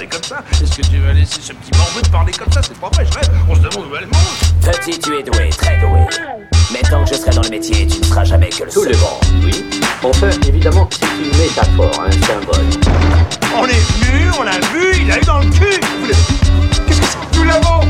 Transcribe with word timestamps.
parler 0.00 0.08
comme 0.08 0.22
ça 0.22 0.42
Est-ce 0.62 0.76
que 0.76 0.82
tu 0.86 0.98
vas 0.98 1.12
laisser 1.12 1.40
ce 1.42 1.52
petit 1.52 1.76
morveux 1.78 2.00
te 2.02 2.08
parler 2.10 2.32
comme 2.32 2.50
ça? 2.52 2.60
C'est 2.62 2.78
pas 2.78 2.88
vrai, 2.88 3.04
je 3.06 3.18
rêve. 3.18 3.30
On 3.48 3.54
se 3.54 3.60
demande 3.60 3.86
où 3.90 3.96
elle 3.96 4.06
mange. 4.06 4.72
Petit, 4.72 4.98
tu 4.98 5.18
es 5.18 5.22
doué, 5.22 5.50
très 5.50 5.76
doué. 5.78 6.00
Mais 6.72 6.80
tant 6.88 7.04
que 7.04 7.10
je 7.10 7.14
serai 7.20 7.30
dans 7.32 7.42
le 7.42 7.48
métier, 7.50 7.86
tu 7.86 7.98
ne 7.98 8.04
seras 8.04 8.24
jamais 8.24 8.48
que 8.48 8.64
le 8.64 8.70
Tout 8.70 8.84
seul. 8.84 8.92
le 8.92 8.98
monde, 8.98 9.44
oui. 9.44 9.64
Enfin, 10.02 10.30
évidemment, 10.48 10.88
c'est 10.90 11.06
une 11.06 11.38
métaphore, 11.38 12.04
un 12.06 12.12
symbole. 12.12 12.66
On 13.56 13.66
est 13.66 13.72
venu, 13.72 14.30
on 14.38 14.42
l'a 14.44 14.52
vu, 14.72 15.02
il 15.02 15.10
a 15.12 15.18
eu 15.18 15.24
dans 15.24 15.38
le 15.40 15.46
cul. 15.50 15.80
Vous 16.00 16.06
l'avez- 16.06 16.86
Qu'est-ce 16.86 17.00
que 17.00 17.06
c'est 17.06 17.38
Nous 17.38 17.44
l'avons. 17.44 17.80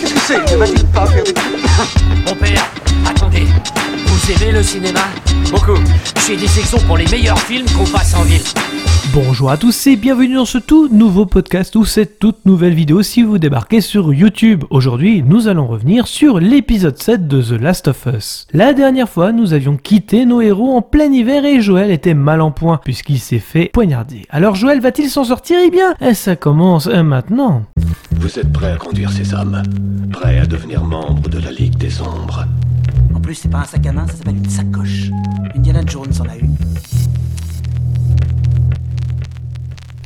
Qu'est-ce 0.00 0.14
que 0.14 0.20
c'est? 0.20 0.56
Va-t-il 0.56 0.86
pas 0.86 1.06
faire 1.06 1.24
des 1.24 1.34
Mon 2.26 2.34
père, 2.34 2.66
attendez. 3.08 3.46
Vous 4.14 4.30
aimez 4.30 4.52
le 4.52 4.62
cinéma 4.62 5.00
Beaucoup. 5.50 5.76
J'ai 6.24 6.36
des 6.36 6.46
sections 6.46 6.78
pour 6.86 6.96
les 6.96 7.06
meilleurs 7.06 7.38
films 7.40 7.66
qu'on 7.76 7.84
passe 7.84 8.14
en 8.14 8.22
ville. 8.22 8.44
Bonjour 9.12 9.50
à 9.50 9.56
tous 9.56 9.88
et 9.88 9.96
bienvenue 9.96 10.36
dans 10.36 10.44
ce 10.44 10.58
tout 10.58 10.88
nouveau 10.88 11.26
podcast 11.26 11.74
ou 11.74 11.84
cette 11.84 12.20
toute 12.20 12.46
nouvelle 12.46 12.74
vidéo 12.74 13.02
si 13.02 13.24
vous 13.24 13.38
débarquez 13.38 13.80
sur 13.80 14.14
YouTube. 14.14 14.62
Aujourd'hui, 14.70 15.24
nous 15.24 15.48
allons 15.48 15.66
revenir 15.66 16.06
sur 16.06 16.38
l'épisode 16.38 16.96
7 16.96 17.26
de 17.26 17.42
The 17.42 17.60
Last 17.60 17.88
of 17.88 18.06
Us. 18.06 18.46
La 18.52 18.72
dernière 18.72 19.08
fois, 19.08 19.32
nous 19.32 19.52
avions 19.52 19.76
quitté 19.76 20.26
nos 20.26 20.40
héros 20.40 20.76
en 20.76 20.80
plein 20.80 21.12
hiver 21.12 21.44
et 21.44 21.60
Joël 21.60 21.90
était 21.90 22.14
mal 22.14 22.40
en 22.40 22.52
point 22.52 22.80
puisqu'il 22.84 23.18
s'est 23.18 23.40
fait 23.40 23.68
poignarder. 23.72 24.26
Alors 24.30 24.54
Joël 24.54 24.78
va-t-il 24.78 25.10
s'en 25.10 25.24
sortir? 25.24 25.58
Eh 25.66 25.70
bien, 25.70 25.96
eh, 26.00 26.14
ça 26.14 26.36
commence 26.36 26.86
euh, 26.86 27.02
maintenant. 27.02 27.64
Vous 28.12 28.38
êtes 28.38 28.52
prêt 28.52 28.70
à 28.70 28.76
conduire 28.76 29.10
ces 29.10 29.34
hommes? 29.34 29.60
Prêt 30.12 30.38
à 30.38 30.46
devenir 30.46 30.84
membre 30.84 31.28
de 31.28 31.40
la 31.40 31.50
Ligue 31.50 31.76
des 31.76 32.00
Ombres? 32.00 32.46
Plus, 33.24 33.34
c'est 33.36 33.48
pas 33.48 33.60
un 33.60 33.64
sac 33.64 33.86
à 33.86 33.92
main, 33.92 34.06
ça 34.06 34.16
s'appelle 34.16 34.36
une 34.36 34.50
sacoche. 34.50 35.10
Indiana 35.56 35.80
Jones 35.86 36.12
en 36.20 36.28
a 36.28 36.36
une. 36.36 36.56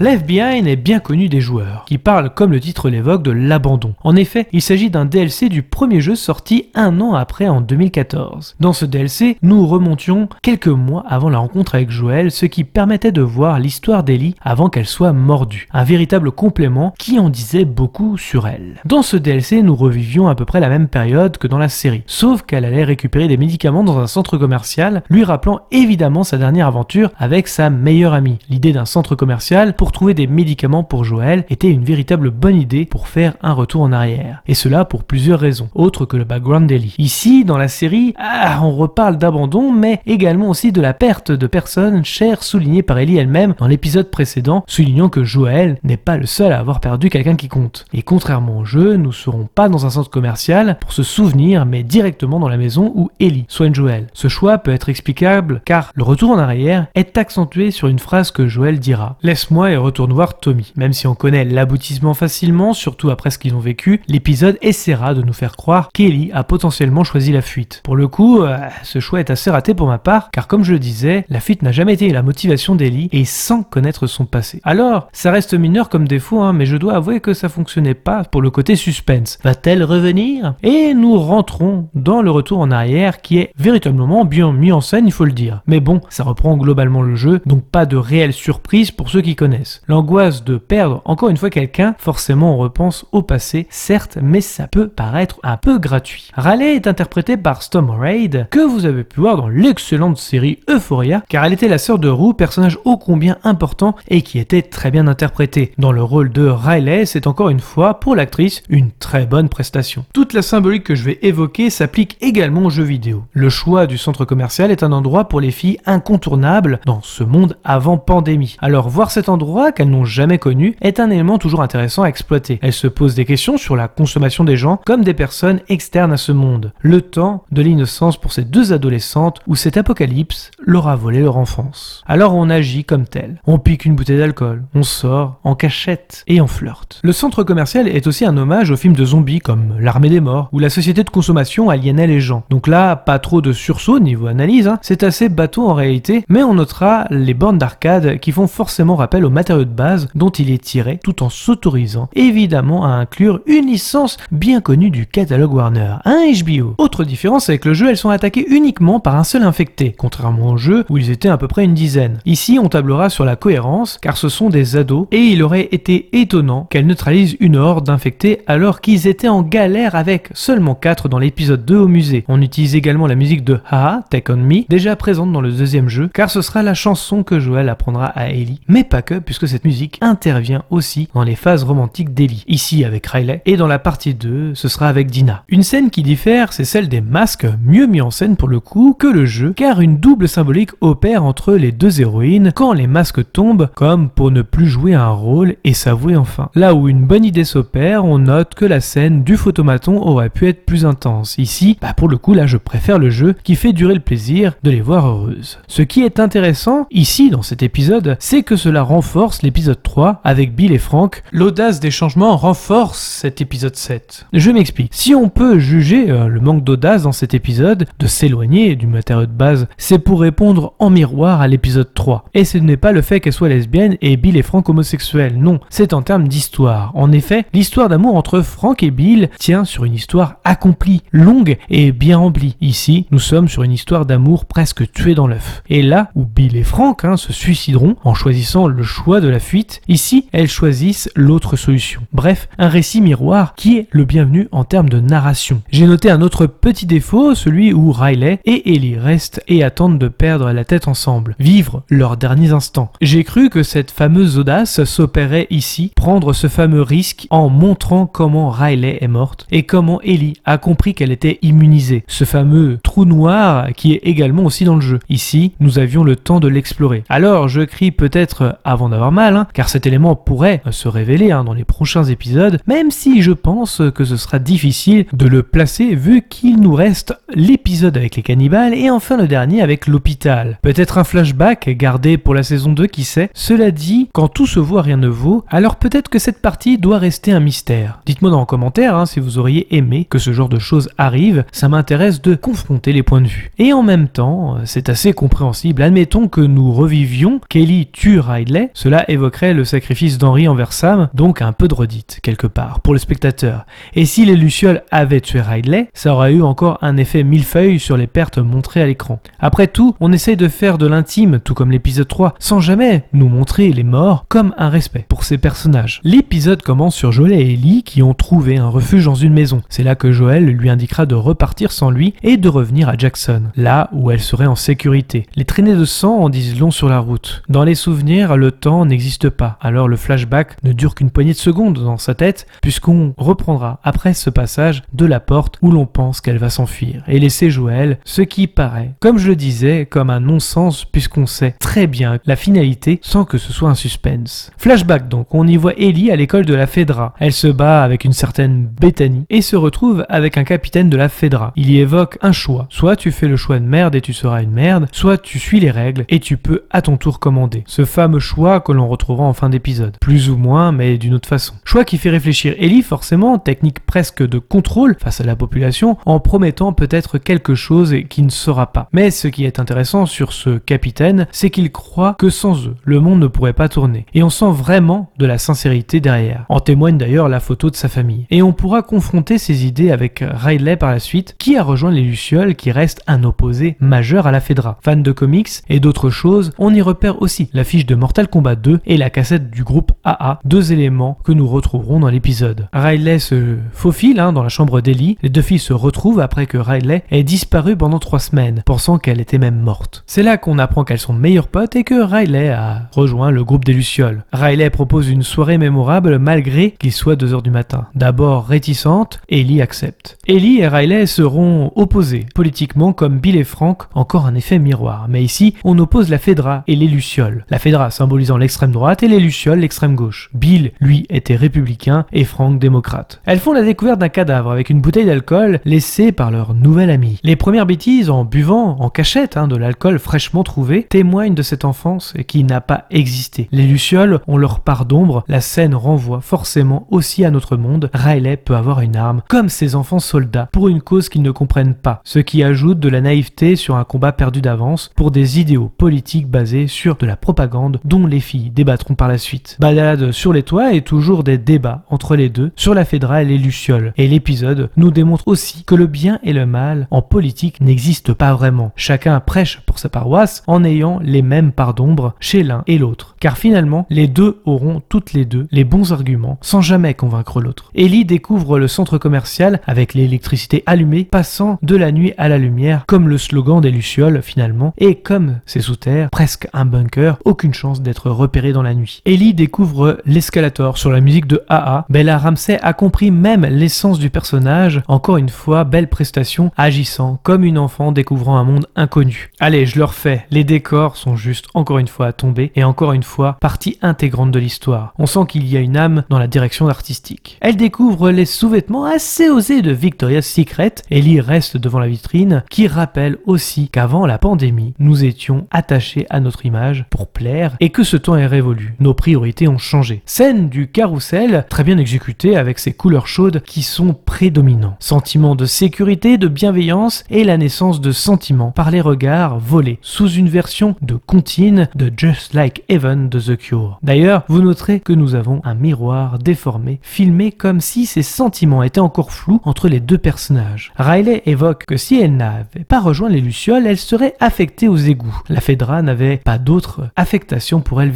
Left 0.00 0.28
Behind 0.28 0.68
est 0.68 0.76
bien 0.76 1.00
connu 1.00 1.28
des 1.28 1.40
joueurs, 1.40 1.84
qui 1.84 1.98
parle, 1.98 2.32
comme 2.32 2.52
le 2.52 2.60
titre 2.60 2.88
l'évoque, 2.88 3.24
de 3.24 3.32
l'abandon. 3.32 3.94
En 4.04 4.14
effet, 4.14 4.46
il 4.52 4.62
s'agit 4.62 4.90
d'un 4.90 5.06
DLC 5.06 5.48
du 5.48 5.64
premier 5.64 6.00
jeu 6.00 6.14
sorti 6.14 6.68
un 6.76 7.00
an 7.00 7.14
après 7.14 7.48
en 7.48 7.60
2014. 7.60 8.54
Dans 8.60 8.72
ce 8.72 8.84
DLC, 8.84 9.38
nous 9.42 9.66
remontions 9.66 10.28
quelques 10.40 10.68
mois 10.68 11.02
avant 11.08 11.30
la 11.30 11.38
rencontre 11.38 11.74
avec 11.74 11.90
Joël, 11.90 12.30
ce 12.30 12.46
qui 12.46 12.62
permettait 12.62 13.10
de 13.10 13.22
voir 13.22 13.58
l'histoire 13.58 14.04
d'Ellie 14.04 14.36
avant 14.40 14.68
qu'elle 14.68 14.86
soit 14.86 15.12
mordue. 15.12 15.66
Un 15.72 15.82
véritable 15.82 16.30
complément 16.30 16.94
qui 16.96 17.18
en 17.18 17.28
disait 17.28 17.64
beaucoup 17.64 18.16
sur 18.18 18.46
elle. 18.46 18.80
Dans 18.84 19.02
ce 19.02 19.16
DLC, 19.16 19.62
nous 19.62 19.74
revivions 19.74 20.28
à 20.28 20.36
peu 20.36 20.44
près 20.44 20.60
la 20.60 20.68
même 20.68 20.86
période 20.86 21.38
que 21.38 21.48
dans 21.48 21.58
la 21.58 21.68
série, 21.68 22.04
sauf 22.06 22.42
qu'elle 22.42 22.64
allait 22.64 22.84
récupérer 22.84 23.26
des 23.26 23.36
médicaments 23.36 23.82
dans 23.82 23.98
un 23.98 24.06
centre 24.06 24.38
commercial, 24.38 25.02
lui 25.10 25.24
rappelant 25.24 25.62
évidemment 25.72 26.22
sa 26.22 26.38
dernière 26.38 26.68
aventure 26.68 27.10
avec 27.18 27.48
sa 27.48 27.68
meilleure 27.68 28.12
amie. 28.12 28.38
L'idée 28.48 28.72
d'un 28.72 28.84
centre 28.84 29.16
commercial 29.16 29.74
pour 29.74 29.87
trouver 29.92 30.14
des 30.14 30.26
médicaments 30.26 30.84
pour 30.84 31.04
Joël 31.04 31.44
était 31.50 31.70
une 31.70 31.84
véritable 31.84 32.30
bonne 32.30 32.60
idée 32.60 32.84
pour 32.84 33.08
faire 33.08 33.34
un 33.42 33.52
retour 33.52 33.82
en 33.82 33.92
arrière. 33.92 34.42
Et 34.46 34.54
cela 34.54 34.84
pour 34.84 35.04
plusieurs 35.04 35.40
raisons, 35.40 35.68
autres 35.74 36.04
que 36.04 36.16
le 36.16 36.24
background 36.24 36.68
d'Ellie. 36.68 36.94
Ici, 36.98 37.44
dans 37.44 37.58
la 37.58 37.68
série, 37.68 38.14
ah, 38.18 38.60
on 38.62 38.72
reparle 38.72 39.18
d'abandon, 39.18 39.72
mais 39.72 40.00
également 40.06 40.48
aussi 40.48 40.72
de 40.72 40.80
la 40.80 40.94
perte 40.94 41.32
de 41.32 41.46
personnes 41.46 42.04
chères 42.04 42.42
soulignées 42.42 42.82
par 42.82 42.98
Ellie 42.98 43.18
elle-même 43.18 43.54
dans 43.58 43.66
l'épisode 43.66 44.10
précédent, 44.10 44.64
soulignant 44.66 45.08
que 45.08 45.24
Joël 45.24 45.78
n'est 45.82 45.96
pas 45.96 46.16
le 46.16 46.26
seul 46.26 46.52
à 46.52 46.58
avoir 46.58 46.80
perdu 46.80 47.10
quelqu'un 47.10 47.36
qui 47.36 47.48
compte. 47.48 47.86
Et 47.92 48.02
contrairement 48.02 48.58
au 48.58 48.64
jeu, 48.64 48.96
nous 48.96 49.12
serons 49.12 49.48
pas 49.54 49.68
dans 49.68 49.86
un 49.86 49.90
centre 49.90 50.10
commercial 50.10 50.78
pour 50.80 50.92
se 50.92 51.02
souvenir, 51.02 51.66
mais 51.66 51.82
directement 51.82 52.40
dans 52.40 52.48
la 52.48 52.56
maison 52.56 52.92
où 52.94 53.10
Ellie 53.20 53.46
soigne 53.48 53.74
Joël. 53.74 54.06
Ce 54.12 54.28
choix 54.28 54.58
peut 54.58 54.72
être 54.72 54.88
explicable 54.88 55.62
car 55.64 55.92
le 55.94 56.02
retour 56.02 56.30
en 56.30 56.38
arrière 56.38 56.86
est 56.94 57.18
accentué 57.18 57.70
sur 57.70 57.88
une 57.88 57.98
phrase 57.98 58.30
que 58.30 58.48
Joël 58.48 58.78
dira. 58.78 59.16
Laisse-moi 59.22 59.70
retourne 59.78 60.12
voir 60.12 60.38
Tommy. 60.38 60.72
Même 60.76 60.92
si 60.92 61.06
on 61.06 61.14
connaît 61.14 61.44
l'aboutissement 61.44 62.14
facilement, 62.14 62.72
surtout 62.72 63.10
après 63.10 63.30
ce 63.30 63.38
qu'ils 63.38 63.54
ont 63.54 63.60
vécu, 63.60 64.02
l'épisode 64.08 64.58
essaiera 64.62 65.14
de 65.14 65.22
nous 65.22 65.32
faire 65.32 65.56
croire 65.56 65.90
qu'Ellie 65.92 66.30
a 66.32 66.44
potentiellement 66.44 67.04
choisi 67.04 67.32
la 67.32 67.42
fuite. 67.42 67.80
Pour 67.84 67.96
le 67.96 68.08
coup, 68.08 68.42
euh, 68.42 68.58
ce 68.82 69.00
choix 69.00 69.20
est 69.20 69.30
assez 69.30 69.50
raté 69.50 69.74
pour 69.74 69.86
ma 69.86 69.98
part, 69.98 70.30
car 70.30 70.46
comme 70.46 70.64
je 70.64 70.72
le 70.72 70.78
disais, 70.78 71.24
la 71.28 71.40
fuite 71.40 71.62
n'a 71.62 71.72
jamais 71.72 71.94
été 71.94 72.10
la 72.10 72.22
motivation 72.22 72.74
d'Ellie 72.74 73.08
et 73.12 73.24
sans 73.24 73.62
connaître 73.62 74.06
son 74.06 74.26
passé. 74.26 74.60
Alors, 74.64 75.08
ça 75.12 75.30
reste 75.30 75.54
mineur 75.54 75.88
comme 75.88 76.08
défaut, 76.08 76.40
hein, 76.40 76.52
mais 76.52 76.66
je 76.66 76.76
dois 76.76 76.94
avouer 76.94 77.20
que 77.20 77.34
ça 77.34 77.48
fonctionnait 77.48 77.94
pas 77.94 78.24
pour 78.24 78.42
le 78.42 78.50
côté 78.50 78.76
suspense. 78.76 79.38
Va-t-elle 79.44 79.84
revenir? 79.84 80.54
Et 80.62 80.94
nous 80.94 81.18
rentrons 81.18 81.88
dans 81.94 82.22
le 82.22 82.30
retour 82.30 82.58
en 82.58 82.70
arrière 82.70 83.20
qui 83.20 83.38
est 83.38 83.52
véritablement 83.56 84.24
bien 84.24 84.52
mis 84.52 84.72
en 84.72 84.80
scène, 84.80 85.06
il 85.06 85.12
faut 85.12 85.24
le 85.24 85.32
dire. 85.32 85.62
Mais 85.66 85.80
bon, 85.80 86.00
ça 86.08 86.24
reprend 86.24 86.56
globalement 86.56 87.02
le 87.02 87.16
jeu, 87.16 87.40
donc 87.46 87.64
pas 87.64 87.86
de 87.86 87.96
réelle 87.96 88.32
surprise 88.32 88.90
pour 88.90 89.10
ceux 89.10 89.20
qui 89.20 89.36
connaissent. 89.36 89.67
L'angoisse 89.86 90.44
de 90.44 90.56
perdre 90.56 91.02
encore 91.04 91.28
une 91.28 91.36
fois 91.36 91.50
quelqu'un, 91.50 91.94
forcément 91.98 92.54
on 92.54 92.58
repense 92.58 93.06
au 93.12 93.22
passé, 93.22 93.66
certes, 93.70 94.18
mais 94.22 94.40
ça 94.40 94.66
peut 94.66 94.88
paraître 94.88 95.38
un 95.42 95.56
peu 95.56 95.78
gratuit. 95.78 96.30
Raleigh 96.34 96.76
est 96.76 96.86
interprétée 96.86 97.36
par 97.36 97.62
Storm 97.62 97.90
Raid, 97.90 98.46
que 98.50 98.66
vous 98.66 98.86
avez 98.86 99.04
pu 99.04 99.20
voir 99.20 99.36
dans 99.36 99.48
l'excellente 99.48 100.18
série 100.18 100.60
Euphoria, 100.68 101.22
car 101.28 101.44
elle 101.44 101.52
était 101.52 101.68
la 101.68 101.78
sœur 101.78 101.98
de 101.98 102.08
Rue, 102.08 102.34
personnage 102.34 102.78
ô 102.84 102.96
combien 102.96 103.38
important 103.44 103.94
et 104.08 104.22
qui 104.22 104.38
était 104.38 104.62
très 104.62 104.90
bien 104.90 105.06
interprété. 105.06 105.72
Dans 105.78 105.92
le 105.92 106.02
rôle 106.02 106.30
de 106.30 106.46
Riley, 106.46 107.06
c'est 107.06 107.26
encore 107.26 107.48
une 107.48 107.60
fois, 107.60 108.00
pour 108.00 108.16
l'actrice, 108.16 108.62
une 108.68 108.90
très 108.90 109.26
bonne 109.26 109.48
prestation. 109.48 110.04
Toute 110.12 110.32
la 110.32 110.42
symbolique 110.42 110.84
que 110.84 110.94
je 110.94 111.04
vais 111.04 111.18
évoquer 111.22 111.70
s'applique 111.70 112.16
également 112.20 112.64
aux 112.64 112.70
jeux 112.70 112.82
vidéo. 112.82 113.24
Le 113.32 113.48
choix 113.48 113.86
du 113.86 113.98
centre 113.98 114.24
commercial 114.24 114.70
est 114.70 114.82
un 114.82 114.92
endroit 114.92 115.28
pour 115.28 115.40
les 115.40 115.50
filles 115.50 115.78
incontournable 115.86 116.80
dans 116.86 117.00
ce 117.02 117.24
monde 117.24 117.56
avant 117.64 117.98
pandémie. 117.98 118.56
Alors 118.60 118.88
voir 118.88 119.10
cet 119.10 119.28
endroit 119.28 119.47
qu'elles 119.74 119.90
n'ont 119.90 120.04
jamais 120.04 120.38
connu 120.38 120.76
est 120.80 121.00
un 121.00 121.10
élément 121.10 121.38
toujours 121.38 121.62
intéressant 121.62 122.02
à 122.02 122.08
exploiter. 122.08 122.58
Elles 122.62 122.72
se 122.72 122.86
posent 122.86 123.14
des 123.14 123.24
questions 123.24 123.56
sur 123.56 123.76
la 123.76 123.88
consommation 123.88 124.44
des 124.44 124.56
gens 124.56 124.80
comme 124.84 125.04
des 125.04 125.14
personnes 125.14 125.60
externes 125.68 126.12
à 126.12 126.16
ce 126.16 126.32
monde. 126.32 126.72
Le 126.80 127.00
temps 127.00 127.44
de 127.50 127.62
l'innocence 127.62 128.20
pour 128.20 128.32
ces 128.32 128.44
deux 128.44 128.72
adolescentes 128.72 129.40
où 129.46 129.56
cet 129.56 129.76
apocalypse 129.76 130.50
leur 130.60 130.88
a 130.88 130.96
volé 130.96 131.20
leur 131.20 131.38
enfance. 131.38 132.02
Alors 132.06 132.34
on 132.34 132.50
agit 132.50 132.84
comme 132.84 133.06
tel. 133.06 133.40
On 133.46 133.58
pique 133.58 133.84
une 133.84 133.96
bouteille 133.96 134.18
d'alcool, 134.18 134.64
on 134.74 134.82
sort 134.82 135.40
en 135.44 135.54
cachette 135.54 136.24
et 136.26 136.40
on 136.40 136.46
flirte. 136.46 137.00
Le 137.02 137.12
centre 137.12 137.42
commercial 137.42 137.88
est 137.88 138.06
aussi 138.06 138.24
un 138.24 138.36
hommage 138.36 138.70
aux 138.70 138.76
films 138.76 138.96
de 138.96 139.04
zombies 139.04 139.40
comme 139.40 139.74
L'armée 139.80 140.10
des 140.10 140.20
morts 140.20 140.50
où 140.52 140.58
la 140.58 140.70
société 140.70 141.04
de 141.04 141.10
consommation 141.10 141.70
aliénait 141.70 142.06
les 142.06 142.20
gens. 142.20 142.44
Donc 142.50 142.66
là, 142.66 142.96
pas 142.96 143.18
trop 143.18 143.40
de 143.40 143.52
sursaut 143.52 143.98
niveau 143.98 144.26
analyse, 144.26 144.68
hein. 144.68 144.78
c'est 144.82 145.02
assez 145.02 145.28
bateau 145.28 145.68
en 145.68 145.74
réalité, 145.74 146.24
mais 146.28 146.42
on 146.42 146.54
notera 146.54 147.06
les 147.10 147.34
bornes 147.34 147.58
d'arcade 147.58 148.18
qui 148.18 148.32
font 148.32 148.46
forcément 148.46 148.96
rappel 148.96 149.24
aux 149.24 149.30
matériaux 149.38 149.64
de 149.64 149.70
base 149.70 150.08
dont 150.16 150.30
il 150.30 150.50
est 150.50 150.60
tiré 150.60 150.98
tout 151.04 151.22
en 151.22 151.30
s'autorisant 151.30 152.08
évidemment 152.16 152.84
à 152.84 152.88
inclure 152.88 153.38
une 153.46 153.66
licence 153.66 154.16
bien 154.32 154.60
connue 154.60 154.90
du 154.90 155.06
catalogue 155.06 155.54
Warner, 155.54 155.94
un 156.04 156.24
HBO. 156.42 156.74
Autre 156.76 157.04
différence 157.04 157.48
avec 157.48 157.64
le 157.64 157.72
jeu, 157.72 157.88
elles 157.88 157.96
sont 157.96 158.10
attaquées 158.10 158.44
uniquement 158.48 158.98
par 158.98 159.14
un 159.14 159.22
seul 159.22 159.44
infecté, 159.44 159.94
contrairement 159.96 160.48
au 160.48 160.56
jeu 160.56 160.84
où 160.90 160.98
ils 160.98 161.10
étaient 161.10 161.28
à 161.28 161.36
peu 161.36 161.46
près 161.46 161.64
une 161.64 161.74
dizaine. 161.74 162.18
Ici, 162.26 162.58
on 162.60 162.68
tablera 162.68 163.10
sur 163.10 163.24
la 163.24 163.36
cohérence 163.36 163.98
car 164.02 164.16
ce 164.16 164.28
sont 164.28 164.48
des 164.48 164.74
ados 164.74 165.06
et 165.12 165.20
il 165.20 165.44
aurait 165.44 165.68
été 165.70 166.08
étonnant 166.20 166.66
qu'elles 166.68 166.86
neutralisent 166.86 167.36
une 167.38 167.56
horde 167.56 167.86
d'infectés 167.86 168.40
alors 168.48 168.80
qu'ils 168.80 169.06
étaient 169.06 169.28
en 169.28 169.42
galère 169.42 169.94
avec 169.94 170.30
seulement 170.34 170.74
4 170.74 171.08
dans 171.08 171.20
l'épisode 171.20 171.64
2 171.64 171.76
au 171.76 171.86
musée. 171.86 172.24
On 172.26 172.42
utilise 172.42 172.74
également 172.74 173.06
la 173.06 173.14
musique 173.14 173.44
de 173.44 173.60
Haha, 173.70 174.02
Take 174.10 174.32
On 174.32 174.36
Me, 174.36 174.68
déjà 174.68 174.96
présente 174.96 175.32
dans 175.32 175.40
le 175.40 175.52
deuxième 175.52 175.88
jeu, 175.88 176.10
car 176.12 176.28
ce 176.28 176.42
sera 176.42 176.64
la 176.64 176.74
chanson 176.74 177.22
que 177.22 177.38
Joël 177.38 177.68
apprendra 177.68 178.06
à 178.06 178.30
Ellie. 178.30 178.60
Mais 178.66 178.82
pas 178.82 179.02
que, 179.02 179.18
puisque 179.28 179.46
cette 179.46 179.66
musique 179.66 179.98
intervient 180.00 180.62
aussi 180.70 181.10
dans 181.12 181.22
les 181.22 181.34
phases 181.34 181.62
romantiques 181.62 182.14
d'Ellie. 182.14 182.44
Ici 182.48 182.82
avec 182.82 183.06
Riley, 183.08 183.42
et 183.44 183.58
dans 183.58 183.66
la 183.66 183.78
partie 183.78 184.14
2, 184.14 184.54
ce 184.54 184.68
sera 184.68 184.88
avec 184.88 185.10
Dina. 185.10 185.44
Une 185.48 185.62
scène 185.62 185.90
qui 185.90 186.02
diffère, 186.02 186.54
c'est 186.54 186.64
celle 186.64 186.88
des 186.88 187.02
masques, 187.02 187.46
mieux 187.62 187.86
mis 187.86 188.00
en 188.00 188.10
scène 188.10 188.36
pour 188.36 188.48
le 188.48 188.58
coup 188.58 188.96
que 188.98 189.06
le 189.06 189.26
jeu, 189.26 189.52
car 189.54 189.82
une 189.82 189.98
double 189.98 190.28
symbolique 190.28 190.70
opère 190.80 191.24
entre 191.24 191.52
les 191.52 191.72
deux 191.72 192.00
héroïnes 192.00 192.52
quand 192.54 192.72
les 192.72 192.86
masques 192.86 193.30
tombent, 193.30 193.68
comme 193.74 194.08
pour 194.08 194.30
ne 194.30 194.40
plus 194.40 194.66
jouer 194.66 194.94
un 194.94 195.10
rôle 195.10 195.56
et 195.62 195.74
s'avouer 195.74 196.16
enfin. 196.16 196.48
Là 196.54 196.74
où 196.74 196.88
une 196.88 197.04
bonne 197.04 197.26
idée 197.26 197.44
s'opère, 197.44 198.06
on 198.06 198.16
note 198.16 198.54
que 198.54 198.64
la 198.64 198.80
scène 198.80 199.24
du 199.24 199.36
photomaton 199.36 200.00
aurait 200.00 200.30
pu 200.30 200.48
être 200.48 200.64
plus 200.64 200.86
intense. 200.86 201.36
Ici, 201.36 201.76
bah 201.82 201.92
pour 201.92 202.08
le 202.08 202.16
coup, 202.16 202.32
là 202.32 202.46
je 202.46 202.56
préfère 202.56 202.98
le 202.98 203.10
jeu 203.10 203.34
qui 203.44 203.56
fait 203.56 203.74
durer 203.74 203.92
le 203.92 204.00
plaisir 204.00 204.54
de 204.62 204.70
les 204.70 204.80
voir 204.80 205.06
heureuses. 205.06 205.58
Ce 205.66 205.82
qui 205.82 206.02
est 206.02 206.18
intéressant 206.18 206.86
ici 206.90 207.28
dans 207.28 207.42
cet 207.42 207.62
épisode, 207.62 208.16
c'est 208.20 208.42
que 208.42 208.56
cela 208.56 208.80
renforce 208.80 209.17
l'épisode 209.42 209.82
3 209.82 210.20
avec 210.22 210.54
Bill 210.54 210.72
et 210.72 210.78
Frank. 210.78 211.24
L'audace 211.32 211.80
des 211.80 211.90
changements 211.90 212.36
renforce 212.36 213.00
cet 213.00 213.40
épisode 213.40 213.74
7. 213.74 214.26
Je 214.32 214.50
m'explique. 214.52 214.90
Si 214.94 215.12
on 215.12 215.28
peut 215.28 215.58
juger 215.58 216.08
euh, 216.08 216.28
le 216.28 216.40
manque 216.40 216.62
d'audace 216.62 217.02
dans 217.02 217.12
cet 217.12 217.34
épisode, 217.34 217.86
de 217.98 218.06
s'éloigner 218.06 218.76
du 218.76 218.86
matériau 218.86 219.26
de 219.26 219.32
base, 219.32 219.66
c'est 219.76 219.98
pour 219.98 220.20
répondre 220.20 220.74
en 220.78 220.90
miroir 220.90 221.40
à 221.40 221.48
l'épisode 221.48 221.92
3. 221.92 222.26
Et 222.34 222.44
ce 222.44 222.58
n'est 222.58 222.76
pas 222.76 222.92
le 222.92 223.02
fait 223.02 223.18
qu'elle 223.18 223.32
soit 223.32 223.48
lesbienne 223.48 223.96
et 224.02 224.16
Bill 224.16 224.36
et 224.36 224.42
Frank 224.42 224.68
homosexuels, 224.68 225.36
non, 225.36 225.58
c'est 225.68 225.92
en 225.92 226.02
termes 226.02 226.28
d'histoire. 226.28 226.92
En 226.94 227.10
effet, 227.10 227.44
l'histoire 227.52 227.88
d'amour 227.88 228.14
entre 228.14 228.40
Frank 228.40 228.84
et 228.84 228.92
Bill 228.92 229.30
tient 229.38 229.64
sur 229.64 229.84
une 229.84 229.94
histoire 229.94 230.36
accomplie, 230.44 231.02
longue 231.10 231.56
et 231.70 231.90
bien 231.90 232.18
remplie. 232.18 232.56
Ici, 232.60 233.06
nous 233.10 233.18
sommes 233.18 233.48
sur 233.48 233.64
une 233.64 233.72
histoire 233.72 234.06
d'amour 234.06 234.44
presque 234.44 234.90
tuée 234.92 235.16
dans 235.16 235.26
l'œuf. 235.26 235.64
Et 235.68 235.82
là 235.82 236.10
où 236.14 236.24
Bill 236.24 236.56
et 236.56 236.62
Frank 236.62 237.04
hein, 237.04 237.16
se 237.16 237.32
suicideront 237.32 237.96
en 238.04 238.14
choisissant 238.14 238.68
le 238.68 238.82
choix 238.84 239.07
de 239.08 239.28
la 239.28 239.40
fuite, 239.40 239.80
ici 239.88 240.26
elles 240.32 240.48
choisissent 240.48 241.10
l'autre 241.16 241.56
solution. 241.56 242.02
Bref, 242.12 242.48
un 242.58 242.68
récit 242.68 243.00
miroir 243.00 243.54
qui 243.54 243.78
est 243.78 243.88
le 243.90 244.04
bienvenu 244.04 244.48
en 244.52 244.64
termes 244.64 244.90
de 244.90 245.00
narration. 245.00 245.62
J'ai 245.70 245.86
noté 245.86 246.10
un 246.10 246.20
autre 246.20 246.46
petit 246.46 246.84
défaut, 246.84 247.34
celui 247.34 247.72
où 247.72 247.90
Riley 247.90 248.40
et 248.44 248.74
Ellie 248.74 248.98
restent 248.98 249.42
et 249.48 249.64
attendent 249.64 249.98
de 249.98 250.08
perdre 250.08 250.52
la 250.52 250.64
tête 250.64 250.88
ensemble, 250.88 251.34
vivre 251.38 251.82
leurs 251.88 252.18
derniers 252.18 252.52
instants. 252.52 252.92
J'ai 253.00 253.24
cru 253.24 253.48
que 253.48 253.62
cette 253.62 253.90
fameuse 253.90 254.38
audace 254.38 254.84
s'opérait 254.84 255.46
ici, 255.48 255.90
prendre 255.96 256.34
ce 256.34 256.48
fameux 256.48 256.82
risque 256.82 257.26
en 257.30 257.48
montrant 257.48 258.06
comment 258.06 258.50
Riley 258.50 258.98
est 259.00 259.08
morte 259.08 259.46
et 259.50 259.62
comment 259.62 260.02
Ellie 260.02 260.34
a 260.44 260.58
compris 260.58 260.94
qu'elle 260.94 261.12
était 261.12 261.38
immunisée. 261.40 262.04
Ce 262.08 262.24
fameux 262.24 262.78
trou 262.82 263.06
noir 263.06 263.68
qui 263.74 263.94
est 263.94 264.00
également 264.04 264.44
aussi 264.44 264.64
dans 264.64 264.74
le 264.74 264.82
jeu. 264.82 264.98
Ici, 265.08 265.52
nous 265.60 265.78
avions 265.78 266.04
le 266.04 266.16
temps 266.16 266.40
de 266.40 266.48
l'explorer. 266.48 267.04
Alors, 267.08 267.48
je 267.48 267.62
crie 267.62 267.90
peut-être 267.90 268.58
avant 268.64 268.88
d'avoir 268.88 268.97
mal, 269.10 269.36
hein, 269.36 269.46
car 269.52 269.68
cet 269.68 269.86
élément 269.86 270.16
pourrait 270.16 270.62
se 270.70 270.88
révéler 270.88 271.30
hein, 271.30 271.44
dans 271.44 271.54
les 271.54 271.64
prochains 271.64 272.04
épisodes, 272.04 272.60
même 272.66 272.90
si 272.90 273.22
je 273.22 273.32
pense 273.32 273.82
que 273.94 274.04
ce 274.04 274.16
sera 274.16 274.38
difficile 274.38 275.06
de 275.12 275.26
le 275.26 275.42
placer 275.42 275.94
vu 275.94 276.22
qu'il 276.28 276.60
nous 276.60 276.74
reste 276.74 277.14
l'épisode 277.34 277.96
avec 277.96 278.16
les 278.16 278.22
cannibales 278.22 278.74
et 278.74 278.90
enfin 278.90 279.16
le 279.16 279.28
dernier 279.28 279.62
avec 279.62 279.86
l'hôpital. 279.86 280.58
Peut-être 280.62 280.98
un 280.98 281.04
flashback 281.04 281.68
gardé 281.70 282.18
pour 282.18 282.34
la 282.34 282.42
saison 282.42 282.72
2, 282.72 282.86
qui 282.86 283.04
sait? 283.04 283.30
Cela 283.34 283.70
dit, 283.70 284.08
quand 284.12 284.28
tout 284.28 284.46
se 284.46 284.60
voit, 284.60 284.82
rien 284.82 284.96
ne 284.96 285.08
vaut, 285.08 285.44
alors 285.48 285.76
peut-être 285.76 286.08
que 286.08 286.18
cette 286.18 286.42
partie 286.42 286.78
doit 286.78 286.98
rester 286.98 287.32
un 287.32 287.40
mystère. 287.40 288.00
Dites-moi 288.06 288.30
dans 288.30 288.40
les 288.40 288.46
commentaires 288.46 288.96
hein, 288.96 289.06
si 289.06 289.20
vous 289.20 289.38
auriez 289.38 289.76
aimé 289.76 290.06
que 290.08 290.18
ce 290.18 290.32
genre 290.32 290.48
de 290.48 290.58
choses 290.58 290.90
arrive, 290.98 291.44
ça 291.52 291.68
m'intéresse 291.68 292.20
de 292.22 292.34
confronter 292.34 292.92
les 292.92 293.02
points 293.02 293.20
de 293.20 293.28
vue. 293.28 293.52
Et 293.58 293.72
en 293.72 293.82
même 293.82 294.08
temps, 294.08 294.58
c'est 294.64 294.88
assez 294.88 295.12
compréhensible, 295.12 295.82
admettons 295.82 296.28
que 296.28 296.40
nous 296.40 296.72
revivions, 296.72 297.40
Kelly 297.48 297.88
tue 297.92 298.20
Ridley, 298.20 298.70
cela 298.88 299.04
évoquerait 299.10 299.52
le 299.52 299.66
sacrifice 299.66 300.16
d'Henry 300.16 300.48
envers 300.48 300.72
Sam, 300.72 301.10
donc 301.12 301.42
un 301.42 301.52
peu 301.52 301.68
de 301.68 301.74
redite, 301.74 302.20
quelque 302.22 302.46
part, 302.46 302.80
pour 302.80 302.94
le 302.94 302.98
spectateur. 302.98 303.66
Et 303.94 304.06
si 304.06 304.24
les 304.24 304.34
Lucioles 304.34 304.82
avaient 304.90 305.20
tué 305.20 305.42
Ridley, 305.42 305.90
ça 305.92 306.14
aurait 306.14 306.32
eu 306.32 306.40
encore 306.40 306.78
un 306.80 306.96
effet 306.96 307.22
millefeuille 307.22 307.80
sur 307.80 307.98
les 307.98 308.06
pertes 308.06 308.38
montrées 308.38 308.80
à 308.80 308.86
l'écran. 308.86 309.20
Après 309.40 309.66
tout, 309.66 309.94
on 310.00 310.10
essaye 310.10 310.38
de 310.38 310.48
faire 310.48 310.78
de 310.78 310.86
l'intime, 310.86 311.38
tout 311.38 311.52
comme 311.52 311.70
l'épisode 311.70 312.08
3, 312.08 312.32
sans 312.38 312.60
jamais 312.60 313.04
nous 313.12 313.28
montrer 313.28 313.70
les 313.74 313.84
morts 313.84 314.24
comme 314.26 314.54
un 314.56 314.70
respect 314.70 315.04
pour 315.06 315.22
ces 315.22 315.36
personnages. 315.36 316.00
L'épisode 316.02 316.62
commence 316.62 316.96
sur 316.96 317.12
Joel 317.12 317.32
et 317.32 317.52
Ellie 317.52 317.82
qui 317.82 318.02
ont 318.02 318.14
trouvé 318.14 318.56
un 318.56 318.70
refuge 318.70 319.04
dans 319.04 319.14
une 319.14 319.34
maison. 319.34 319.60
C'est 319.68 319.82
là 319.82 319.96
que 319.96 320.12
Joel 320.12 320.46
lui 320.46 320.70
indiquera 320.70 321.04
de 321.04 321.14
repartir 321.14 321.72
sans 321.72 321.90
lui 321.90 322.14
et 322.22 322.38
de 322.38 322.48
revenir 322.48 322.88
à 322.88 322.96
Jackson, 322.96 323.42
là 323.54 323.90
où 323.92 324.10
elle 324.10 324.22
serait 324.22 324.46
en 324.46 324.56
sécurité. 324.56 325.26
Les 325.36 325.44
traînées 325.44 325.76
de 325.76 325.84
sang 325.84 326.20
en 326.20 326.30
disent 326.30 326.58
long 326.58 326.70
sur 326.70 326.88
la 326.88 327.00
route. 327.00 327.42
Dans 327.50 327.64
les 327.64 327.74
souvenirs, 327.74 328.38
le 328.38 328.50
temps 328.50 328.77
n'existe 328.86 329.30
pas, 329.30 329.58
alors 329.60 329.88
le 329.88 329.96
flashback 329.96 330.62
ne 330.62 330.72
dure 330.72 330.94
qu'une 330.94 331.10
poignée 331.10 331.32
de 331.32 331.38
secondes 331.38 331.82
dans 331.82 331.98
sa 331.98 332.14
tête, 332.14 332.46
puisqu'on 332.62 333.14
reprendra 333.16 333.80
après 333.82 334.14
ce 334.14 334.30
passage 334.30 334.82
de 334.92 335.06
la 335.06 335.20
porte 335.20 335.58
où 335.62 335.70
l'on 335.70 335.86
pense 335.86 336.20
qu'elle 336.20 336.38
va 336.38 336.50
s'enfuir 336.50 337.02
et 337.08 337.18
laisser 337.18 337.50
Joël, 337.50 337.98
ce 338.04 338.22
qui 338.22 338.46
paraît, 338.46 338.94
comme 339.00 339.18
je 339.18 339.28
le 339.28 339.36
disais, 339.36 339.86
comme 339.86 340.10
un 340.10 340.20
non-sens 340.20 340.84
puisqu'on 340.84 341.26
sait 341.26 341.54
très 341.58 341.86
bien 341.86 342.18
la 342.24 342.36
finalité 342.36 343.00
sans 343.02 343.24
que 343.24 343.38
ce 343.38 343.52
soit 343.52 343.70
un 343.70 343.74
suspense. 343.74 344.50
Flashback 344.58 345.08
donc, 345.08 345.34
on 345.34 345.46
y 345.46 345.56
voit 345.56 345.78
Ellie 345.78 346.10
à 346.10 346.16
l'école 346.16 346.44
de 346.44 346.54
la 346.54 346.66
Fedra. 346.66 347.14
Elle 347.18 347.32
se 347.32 347.48
bat 347.48 347.82
avec 347.82 348.04
une 348.04 348.12
certaine 348.12 348.66
Bethany 348.66 349.24
et 349.30 349.42
se 349.42 349.56
retrouve 349.56 350.04
avec 350.08 350.36
un 350.36 350.44
capitaine 350.44 350.90
de 350.90 350.96
la 350.96 351.08
Fedra. 351.08 351.52
Il 351.56 351.70
y 351.70 351.78
évoque 351.78 352.18
un 352.22 352.32
choix. 352.32 352.66
Soit 352.70 352.96
tu 352.96 353.12
fais 353.12 353.28
le 353.28 353.36
choix 353.36 353.58
de 353.58 353.64
merde 353.64 353.94
et 353.94 354.00
tu 354.00 354.12
seras 354.12 354.42
une 354.42 354.50
merde, 354.50 354.88
soit 354.92 355.18
tu 355.18 355.38
suis 355.38 355.60
les 355.60 355.70
règles 355.70 356.04
et 356.08 356.20
tu 356.20 356.36
peux 356.36 356.64
à 356.70 356.82
ton 356.82 356.96
tour 356.96 357.20
commander. 357.20 357.64
Ce 357.66 357.84
fameux 357.84 358.18
choix 358.18 358.60
que 358.68 358.72
l'on 358.72 358.86
retrouvera 358.86 359.24
en 359.24 359.32
fin 359.32 359.48
d'épisode. 359.48 359.96
Plus 359.98 360.28
ou 360.28 360.36
moins, 360.36 360.72
mais 360.72 360.98
d'une 360.98 361.14
autre 361.14 361.28
façon. 361.28 361.54
Choix 361.64 361.86
qui 361.86 361.96
fait 361.96 362.10
réfléchir 362.10 362.54
Ellie 362.58 362.82
forcément, 362.82 363.38
technique 363.38 363.80
presque 363.80 364.22
de 364.22 364.38
contrôle 364.38 364.94
face 365.00 365.22
à 365.22 365.24
la 365.24 365.36
population, 365.36 365.96
en 366.04 366.20
promettant 366.20 366.74
peut-être 366.74 367.16
quelque 367.16 367.54
chose 367.54 367.96
qui 368.10 368.20
ne 368.20 368.28
sera 368.28 368.70
pas. 368.72 368.90
Mais 368.92 369.10
ce 369.10 369.26
qui 369.26 369.46
est 369.46 369.58
intéressant 369.58 370.04
sur 370.04 370.34
ce 370.34 370.58
capitaine, 370.58 371.28
c'est 371.32 371.48
qu'il 371.48 371.72
croit 371.72 372.14
que 372.18 372.28
sans 372.28 372.66
eux, 372.66 372.76
le 372.84 373.00
monde 373.00 373.20
ne 373.20 373.26
pourrait 373.26 373.54
pas 373.54 373.70
tourner. 373.70 374.04
Et 374.12 374.22
on 374.22 374.28
sent 374.28 374.52
vraiment 374.52 375.12
de 375.16 375.24
la 375.24 375.38
sincérité 375.38 376.00
derrière. 376.00 376.44
En 376.50 376.60
témoigne 376.60 376.98
d'ailleurs 376.98 377.30
la 377.30 377.40
photo 377.40 377.70
de 377.70 377.76
sa 377.76 377.88
famille. 377.88 378.26
Et 378.30 378.42
on 378.42 378.52
pourra 378.52 378.82
confronter 378.82 379.38
ses 379.38 379.64
idées 379.64 379.90
avec 379.92 380.22
Riley 380.22 380.76
par 380.76 380.90
la 380.90 380.98
suite, 380.98 381.36
qui 381.38 381.56
a 381.56 381.62
rejoint 381.62 381.90
les 381.90 382.02
Lucioles, 382.02 382.54
qui 382.54 382.70
reste 382.70 383.02
un 383.06 383.24
opposé 383.24 383.78
majeur 383.80 384.26
à 384.26 384.30
la 384.30 384.40
Fedra. 384.40 384.78
Fan 384.82 385.02
de 385.02 385.12
comics 385.12 385.48
et 385.70 385.80
d'autres 385.80 386.10
choses, 386.10 386.52
on 386.58 386.74
y 386.74 386.82
repère 386.82 387.22
aussi 387.22 387.48
l'affiche 387.54 387.86
de 387.86 387.94
Mortal 387.94 388.28
Kombat 388.28 388.47
2 388.54 388.80
et 388.86 388.96
la 388.96 389.10
cassette 389.10 389.50
du 389.50 389.64
groupe 389.64 389.92
AA, 390.04 390.40
deux 390.44 390.72
éléments 390.72 391.18
que 391.24 391.32
nous 391.32 391.46
retrouverons 391.46 392.00
dans 392.00 392.08
l'épisode. 392.08 392.68
Riley 392.72 393.18
se 393.18 393.56
faufile 393.72 394.20
hein, 394.20 394.32
dans 394.32 394.42
la 394.42 394.48
chambre 394.48 394.80
d'Ellie, 394.80 395.18
les 395.22 395.28
deux 395.28 395.42
filles 395.42 395.58
se 395.58 395.72
retrouvent 395.72 396.20
après 396.20 396.46
que 396.46 396.58
Riley 396.58 397.04
ait 397.10 397.22
disparu 397.22 397.76
pendant 397.76 397.98
trois 397.98 398.18
semaines, 398.18 398.62
pensant 398.64 398.98
qu'elle 398.98 399.20
était 399.20 399.38
même 399.38 399.60
morte. 399.60 400.04
C'est 400.06 400.22
là 400.22 400.38
qu'on 400.38 400.58
apprend 400.58 400.84
qu'elles 400.84 400.98
sont 400.98 401.12
meilleures 401.12 401.48
potes 401.48 401.76
et 401.76 401.84
que 401.84 402.02
Riley 402.02 402.48
a 402.50 402.88
rejoint 402.92 403.30
le 403.30 403.44
groupe 403.44 403.64
des 403.64 403.72
Lucioles. 403.72 404.24
Riley 404.32 404.70
propose 404.70 405.08
une 405.08 405.22
soirée 405.22 405.58
mémorable 405.58 406.18
malgré 406.18 406.72
qu'il 406.72 406.92
soit 406.92 407.16
2h 407.16 407.42
du 407.42 407.50
matin. 407.50 407.86
D'abord 407.94 408.46
réticente, 408.46 409.20
Ellie 409.28 409.60
accepte. 409.60 410.18
Ellie 410.26 410.60
et 410.60 410.68
Riley 410.68 411.06
seront 411.06 411.72
opposés, 411.76 412.26
politiquement 412.34 412.92
comme 412.92 413.18
Bill 413.18 413.36
et 413.36 413.44
Frank, 413.44 413.84
encore 413.94 414.26
un 414.26 414.34
effet 414.34 414.58
miroir. 414.58 415.06
Mais 415.08 415.22
ici, 415.22 415.54
on 415.64 415.78
oppose 415.78 416.08
la 416.08 416.18
Fedra 416.18 416.62
et 416.66 416.76
les 416.76 416.86
Lucioles. 416.86 417.44
La 417.50 417.58
Fedra 417.58 417.90
symbolisant 417.90 418.37
l'extrême 418.38 418.72
droite 418.72 419.02
et 419.02 419.08
les 419.08 419.20
Lucioles 419.20 419.58
l'extrême 419.60 419.94
gauche. 419.94 420.30
Bill, 420.34 420.72
lui, 420.80 421.06
était 421.10 421.36
républicain 421.36 422.06
et 422.12 422.24
Frank 422.24 422.58
démocrate. 422.58 423.20
Elles 423.26 423.38
font 423.38 423.52
la 423.52 423.62
découverte 423.62 423.98
d'un 423.98 424.08
cadavre 424.08 424.50
avec 424.50 424.70
une 424.70 424.80
bouteille 424.80 425.06
d'alcool 425.06 425.60
laissée 425.64 426.12
par 426.12 426.30
leur 426.30 426.54
nouvel 426.54 426.90
ami. 426.90 427.18
Les 427.22 427.36
premières 427.36 427.66
bêtises 427.66 428.10
en 428.10 428.24
buvant 428.24 428.76
en 428.80 428.90
cachette 428.90 429.36
hein, 429.36 429.48
de 429.48 429.56
l'alcool 429.56 429.98
fraîchement 429.98 430.44
trouvé 430.44 430.84
témoignent 430.84 431.34
de 431.34 431.42
cette 431.42 431.64
enfance 431.64 432.14
qui 432.26 432.44
n'a 432.44 432.60
pas 432.60 432.84
existé. 432.90 433.48
Les 433.52 433.66
Lucioles 433.66 434.20
ont 434.26 434.36
leur 434.36 434.60
part 434.60 434.84
d'ombre, 434.84 435.24
la 435.28 435.40
scène 435.40 435.74
renvoie 435.74 436.20
forcément 436.20 436.86
aussi 436.90 437.24
à 437.24 437.30
notre 437.30 437.56
monde. 437.56 437.90
Riley 437.92 438.36
peut 438.36 438.56
avoir 438.56 438.80
une 438.80 438.96
arme, 438.96 439.22
comme 439.28 439.48
ses 439.48 439.74
enfants 439.74 439.98
soldats, 439.98 440.48
pour 440.52 440.68
une 440.68 440.82
cause 440.82 441.08
qu'ils 441.08 441.22
ne 441.22 441.30
comprennent 441.30 441.74
pas, 441.74 442.00
ce 442.04 442.18
qui 442.18 442.42
ajoute 442.42 442.80
de 442.80 442.88
la 442.88 443.00
naïveté 443.00 443.56
sur 443.56 443.76
un 443.76 443.84
combat 443.84 444.12
perdu 444.12 444.40
d'avance 444.40 444.90
pour 444.96 445.10
des 445.10 445.40
idéaux 445.40 445.70
politiques 445.76 446.28
basés 446.28 446.66
sur 446.66 446.96
de 446.96 447.06
la 447.06 447.16
propagande 447.16 447.80
dont 447.84 448.06
les 448.06 448.20
débattront 448.36 448.94
par 448.94 449.08
la 449.08 449.18
suite. 449.18 449.56
Balade 449.60 450.12
sur 450.12 450.32
les 450.32 450.42
toits 450.42 450.72
et 450.72 450.82
toujours 450.82 451.24
des 451.24 451.38
débats 451.38 451.82
entre 451.88 452.16
les 452.16 452.28
deux 452.28 452.52
sur 452.56 452.74
la 452.74 452.84
Fédra 452.84 453.22
et 453.22 453.26
les 453.26 453.38
Lucioles. 453.38 453.92
Et 453.96 454.06
l'épisode 454.06 454.70
nous 454.76 454.90
démontre 454.90 455.26
aussi 455.26 455.64
que 455.64 455.74
le 455.74 455.86
bien 455.86 456.18
et 456.22 456.32
le 456.32 456.46
mal 456.46 456.86
en 456.90 457.02
politique 457.02 457.60
n'existent 457.60 458.14
pas 458.14 458.34
vraiment. 458.34 458.72
Chacun 458.76 459.18
prêche 459.20 459.60
pour 459.66 459.78
sa 459.78 459.88
paroisse 459.88 460.42
en 460.46 460.64
ayant 460.64 461.00
les 461.02 461.22
mêmes 461.22 461.52
parts 461.52 461.74
d'ombre 461.74 462.14
chez 462.20 462.42
l'un 462.42 462.62
et 462.66 462.78
l'autre. 462.78 463.16
Car 463.20 463.38
finalement, 463.38 463.86
les 463.90 464.06
deux 464.06 464.40
auront 464.44 464.82
toutes 464.88 465.12
les 465.12 465.24
deux 465.24 465.46
les 465.50 465.64
bons 465.64 465.92
arguments 465.92 466.38
sans 466.40 466.60
jamais 466.60 466.94
convaincre 466.94 467.40
l'autre. 467.40 467.70
Ellie 467.74 468.04
découvre 468.04 468.58
le 468.58 468.68
centre 468.68 468.98
commercial 468.98 469.60
avec 469.66 469.94
l'électricité 469.94 470.62
allumée, 470.66 471.04
passant 471.04 471.58
de 471.62 471.76
la 471.76 471.92
nuit 471.92 472.12
à 472.18 472.28
la 472.28 472.38
lumière, 472.38 472.84
comme 472.86 473.08
le 473.08 473.18
slogan 473.18 473.60
des 473.60 473.70
Lucioles 473.70 474.22
finalement, 474.22 474.74
et 474.78 474.96
comme 474.96 475.40
c'est 475.46 475.60
sous 475.60 475.76
terre, 475.76 476.10
presque 476.10 476.48
un 476.52 476.64
bunker, 476.64 477.18
aucune 477.24 477.54
chance 477.54 477.82
d'être 477.82 478.10
repéré 478.18 478.52
dans 478.52 478.62
la 478.62 478.74
nuit. 478.74 479.00
Ellie 479.04 479.34
découvre 479.34 479.98
l'escalator 480.04 480.76
sur 480.76 480.90
la 480.90 481.00
musique 481.00 481.26
de 481.26 481.42
AA. 481.48 481.86
Bella 481.88 482.18
Ramsey 482.18 482.58
a 482.62 482.72
compris 482.72 483.10
même 483.10 483.46
l'essence 483.46 483.98
du 483.98 484.10
personnage. 484.10 484.82
Encore 484.88 485.16
une 485.16 485.28
fois, 485.28 485.64
belle 485.64 485.88
prestation, 485.88 486.50
agissant 486.56 487.20
comme 487.22 487.44
une 487.44 487.58
enfant 487.58 487.92
découvrant 487.92 488.36
un 488.36 488.44
monde 488.44 488.66
inconnu. 488.76 489.30
Allez, 489.40 489.66
je 489.66 489.78
le 489.78 489.84
refais, 489.84 490.26
les 490.30 490.44
décors 490.44 490.96
sont 490.96 491.16
juste 491.16 491.46
encore 491.54 491.78
une 491.78 491.88
fois 491.88 492.08
à 492.08 492.12
tomber 492.12 492.52
et 492.56 492.64
encore 492.64 492.92
une 492.92 493.02
fois 493.02 493.36
partie 493.40 493.78
intégrante 493.82 494.30
de 494.30 494.38
l'histoire. 494.38 494.92
On 494.98 495.06
sent 495.06 495.26
qu'il 495.28 495.46
y 495.46 495.56
a 495.56 495.60
une 495.60 495.76
âme 495.76 496.04
dans 496.08 496.18
la 496.18 496.26
direction 496.26 496.68
artistique. 496.68 497.38
Elle 497.40 497.56
découvre 497.56 498.10
les 498.10 498.24
sous-vêtements 498.24 498.84
assez 498.84 499.30
osés 499.30 499.62
de 499.62 499.72
Victoria's 499.72 500.26
Secret. 500.26 500.74
Ellie 500.90 501.20
reste 501.20 501.56
devant 501.56 501.78
la 501.78 501.88
vitrine 501.88 502.42
qui 502.50 502.66
rappelle 502.66 503.18
aussi 503.26 503.68
qu'avant 503.68 504.06
la 504.06 504.18
pandémie, 504.18 504.74
nous 504.78 505.04
étions 505.04 505.46
attachés 505.50 506.06
à 506.10 506.20
notre 506.20 506.46
image 506.46 506.84
pour 506.90 507.08
plaire 507.08 507.56
et 507.60 507.70
que 507.70 507.84
ce 507.84 507.96
est 508.16 508.26
révolu. 508.26 508.74
Nos 508.80 508.94
priorités 508.94 509.48
ont 509.48 509.58
changé. 509.58 510.02
Scène 510.06 510.48
du 510.48 510.68
carrousel, 510.68 511.46
très 511.48 511.64
bien 511.64 511.78
exécutée 511.78 512.36
avec 512.36 512.58
ses 512.58 512.72
couleurs 512.72 513.06
chaudes 513.06 513.42
qui 513.44 513.62
sont 513.62 513.94
prédominants. 513.94 514.76
Sentiment 514.80 515.34
de 515.34 515.46
sécurité, 515.46 516.18
de 516.18 516.28
bienveillance 516.28 517.04
et 517.10 517.24
la 517.24 517.36
naissance 517.36 517.80
de 517.80 517.92
sentiments 517.92 518.50
par 518.50 518.70
les 518.70 518.80
regards 518.80 519.38
volés 519.38 519.78
sous 519.82 520.08
une 520.10 520.28
version 520.28 520.76
de 520.82 520.94
comptine 520.94 521.68
de 521.74 521.92
Just 521.96 522.34
Like 522.34 522.64
Heaven 522.68 523.08
de 523.08 523.20
The 523.20 523.36
Cure. 523.36 523.78
D'ailleurs, 523.82 524.24
vous 524.28 524.42
noterez 524.42 524.80
que 524.80 524.92
nous 524.92 525.14
avons 525.14 525.40
un 525.44 525.54
miroir 525.54 526.18
déformé, 526.18 526.80
filmé 526.82 527.32
comme 527.32 527.60
si 527.60 527.86
ses 527.86 528.02
sentiments 528.02 528.62
étaient 528.62 528.80
encore 528.80 529.12
flous 529.12 529.40
entre 529.44 529.68
les 529.68 529.80
deux 529.80 529.98
personnages. 529.98 530.72
Riley 530.76 531.22
évoque 531.26 531.64
que 531.66 531.76
si 531.76 532.00
elle 532.00 532.16
n'avait 532.16 532.64
pas 532.66 532.80
rejoint 532.80 533.08
les 533.08 533.20
Lucioles, 533.20 533.66
elle 533.66 533.78
serait 533.78 534.14
affectée 534.20 534.68
aux 534.68 534.76
égouts. 534.76 535.22
La 535.28 535.40
Fedra 535.40 535.82
n'avait 535.82 536.18
pas 536.18 536.38
d'autre 536.38 536.88
affectation 536.96 537.60
pour 537.60 537.82
elle 537.82 537.90